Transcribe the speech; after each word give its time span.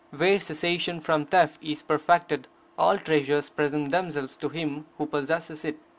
Where 0.09 0.39
cessation 0.39 0.99
from 0.99 1.27
theft 1.27 1.63
is 1.63 1.83
perfected, 1.83 2.47
all 2.75 2.97
treasures 2.97 3.49
present 3.51 3.91
themselves 3.91 4.35
to 4.37 4.49
him 4.49 4.87
who 4.97 5.05
possesses 5.05 5.63
it. 5.63 5.77